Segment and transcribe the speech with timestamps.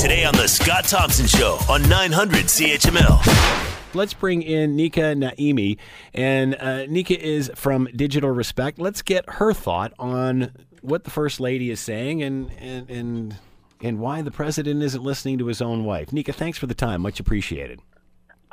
[0.00, 3.94] Today on The Scott Thompson Show on 900 CHML.
[3.94, 5.76] Let's bring in Nika Naimi.
[6.14, 8.78] And uh, Nika is from Digital Respect.
[8.78, 13.36] Let's get her thought on what the First Lady is saying and, and, and,
[13.82, 16.14] and why the President isn't listening to his own wife.
[16.14, 17.02] Nika, thanks for the time.
[17.02, 17.78] Much appreciated.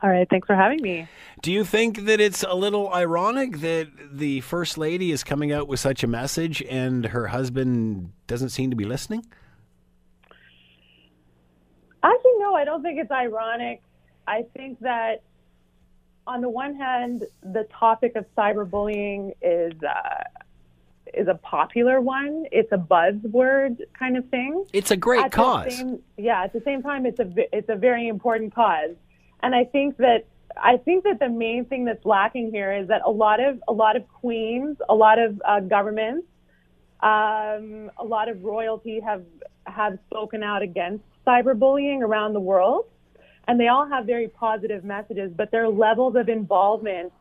[0.04, 1.08] All right, thanks for having me.
[1.42, 5.70] Do you think that it's a little ironic that the First Lady is coming out
[5.70, 9.24] with such a message and her husband doesn't seem to be listening?
[12.48, 13.82] No, I don't think it's ironic.
[14.26, 15.22] I think that
[16.26, 20.24] on the one hand, the topic of cyberbullying is uh,
[21.14, 22.46] is a popular one.
[22.54, 24.66] It's a buzzword kind of thing.
[24.72, 25.76] It's a great At cause.
[25.76, 28.96] same- yeah, at the same time, it's a it's a very important cause,
[29.44, 33.02] and I think that I think that the main thing that's lacking here is that
[33.06, 36.28] a lot of a lot of queens, a lot of uh, governments,
[37.02, 39.24] um, a lot of royalty have
[39.78, 42.86] have spoken out against cyberbullying around the world,
[43.48, 47.14] and they all have very positive messages, but their levels of involvement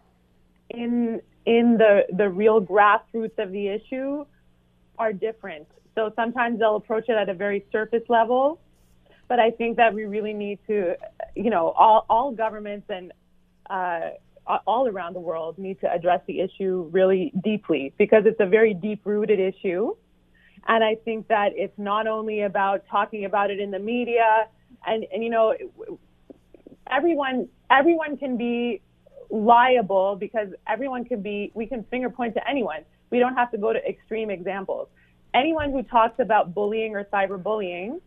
[0.71, 4.25] in in the the real grassroots of the issue
[4.99, 5.69] are different.
[5.95, 8.61] So sometimes they'll approach it at a very surface level,
[9.29, 10.97] but I think that we really need to,
[11.35, 13.13] you know, all all governments and
[13.71, 14.11] uh,
[14.67, 18.75] all around the world need to address the issue really deeply because it's a very
[18.75, 19.95] deep rooted issue.
[20.69, 24.49] And I think that it's not only about talking about it in the media
[24.87, 25.55] and, and you know,
[26.91, 28.81] everyone, everyone can be
[29.31, 32.85] liable because everyone can be, we can finger point to anyone.
[33.11, 34.89] We don't have to go to extreme examples.
[35.35, 38.01] Anyone who talks about bullying or cyberbullying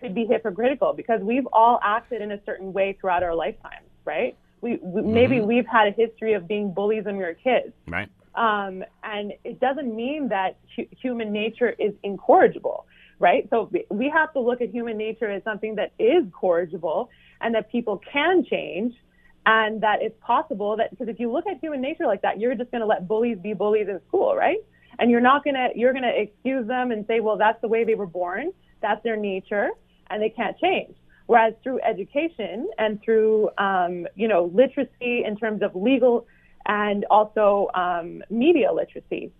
[0.00, 4.36] could be hypocritical because we've all acted in a certain way throughout our lifetimes, right?
[4.60, 5.46] We, we maybe mm-hmm.
[5.46, 7.72] we've had a history of being bullies when we were kids.
[7.86, 8.08] Right.
[8.34, 12.86] Um, and it doesn't mean that hu- human nature is incorrigible,
[13.18, 13.48] right?
[13.50, 17.10] So we- have to look at human nature as something that is corrigible
[17.40, 18.94] and that people can change
[19.46, 22.54] and that it's possible that because if you look at human nature like that, you're
[22.54, 24.58] just going to let bullies be bullies in school, right?
[24.98, 27.68] And you're not going to, you're going to excuse them and say, well, that's the
[27.68, 28.52] way they were born.
[28.80, 29.70] That's their nature
[30.10, 30.94] and they can't change.
[31.26, 36.26] Whereas through education and through, um, you know, literacy in terms of legal
[36.66, 39.32] and also um, media literacy,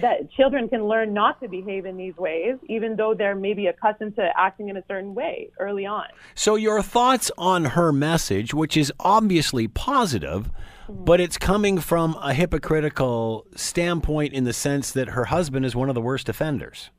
[0.00, 4.14] that children can learn not to behave in these ways, even though they're maybe accustomed
[4.16, 6.04] to acting in a certain way early on.
[6.34, 10.50] So, your thoughts on her message, which is obviously positive,
[10.88, 15.88] but it's coming from a hypocritical standpoint in the sense that her husband is one
[15.88, 16.90] of the worst offenders.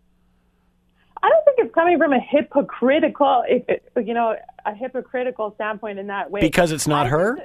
[1.21, 4.35] I don't think it's coming from a hypocritical, you know,
[4.65, 6.41] a hypocritical standpoint in that way.
[6.41, 7.37] Because it's not I her?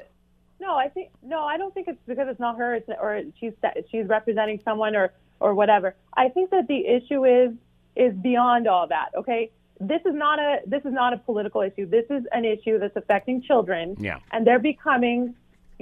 [0.62, 3.52] No, I think no, I don't think it's because it's not her, it's, or she's
[3.90, 5.88] she's representing someone or or whatever.
[6.16, 7.50] I think that the issue is
[7.96, 9.08] is beyond all that.
[9.20, 11.84] Okay, this is not a this is not a political issue.
[11.98, 14.18] This is an issue that's affecting children, Yeah.
[14.30, 15.34] and they're becoming,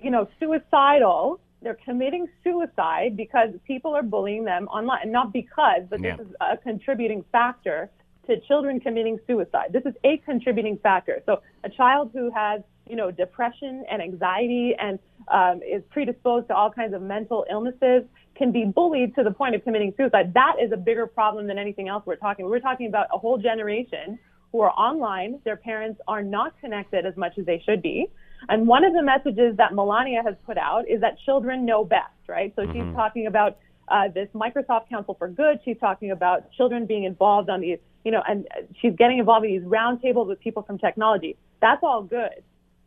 [0.03, 1.41] you know, suicidal.
[1.63, 6.17] They're committing suicide because people are bullying them online, not because, but Yeah.
[6.17, 7.91] this is a contributing factor
[8.27, 9.69] to children committing suicide.
[9.77, 11.23] This is a contributing factor.
[11.27, 11.33] So
[11.65, 16.71] a child who has, you know, depression and anxiety and um, is predisposed to all
[16.71, 18.03] kinds of mental illnesses
[18.37, 20.35] can be bullied to the point of committing suicide.
[20.35, 22.47] That is a bigger problem than anything else we're talking.
[22.47, 24.19] We're talking about a whole generation
[24.51, 25.41] who are online.
[25.45, 28.09] Their parents are not connected as much as they should be.
[28.49, 32.15] And one of the messages that Melania has put out is that children know best,
[32.27, 32.53] right?
[32.57, 33.59] So she's talking about
[33.89, 35.61] uh, this Microsoft Council for Good.
[35.65, 38.47] She's talking about children being involved on these, you know, and
[38.81, 41.37] she's getting involved in these roundtables with people from technology.
[41.61, 42.43] That's all good,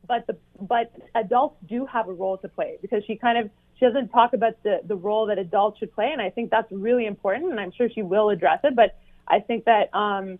[0.07, 3.49] but the but adults do have a role to play because she kind of
[3.79, 6.71] she doesn't talk about the the role that adults should play, and I think that's
[6.71, 8.75] really important, and I'm sure she will address it.
[8.75, 8.97] But
[9.27, 10.39] I think that um,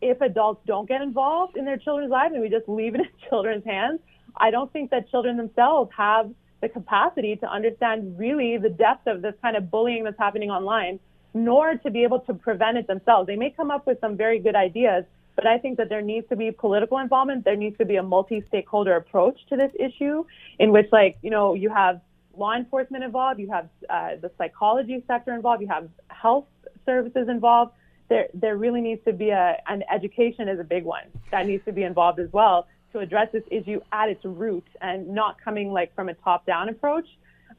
[0.00, 3.28] if adults don't get involved in their children's lives and we just leave it in
[3.28, 4.00] children's hands,
[4.36, 6.30] I don't think that children themselves have
[6.60, 10.98] the capacity to understand really the depth of this kind of bullying that's happening online,
[11.34, 13.26] nor to be able to prevent it themselves.
[13.26, 15.04] They may come up with some very good ideas,
[15.36, 17.44] but I think that there needs to be political involvement.
[17.44, 20.24] There needs to be a multi-stakeholder approach to this issue
[20.58, 22.00] in which, like, you know, you have
[22.36, 26.46] law enforcement involved, you have uh, the psychology sector involved, you have health
[26.84, 27.72] services involved.
[28.08, 31.64] There, there really needs to be a, and education is a big one that needs
[31.66, 35.72] to be involved as well to address this issue at its root and not coming
[35.72, 37.06] like from a top-down approach.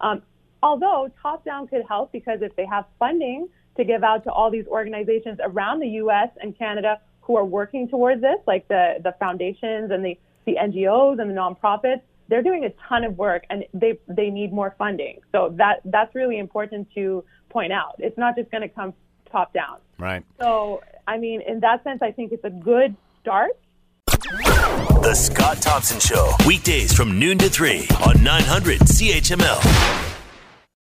[0.02, 0.22] Um,
[0.64, 4.66] although top-down could help because if they have funding to give out to all these
[4.68, 6.30] organizations around the U.S.
[6.42, 11.20] and Canada who are working towards this, like the the foundations and the the NGOs
[11.20, 15.20] and the nonprofits, they're doing a ton of work and they they need more funding.
[15.34, 17.96] So that that's really important to point out.
[18.00, 18.94] It's not just going to come
[19.30, 19.80] top down.
[20.00, 20.24] Right.
[20.40, 23.52] So I mean, in that sense, I think it's a good start.
[24.06, 30.17] The Scott Thompson Show, weekdays from noon to 3 on 900 CHML.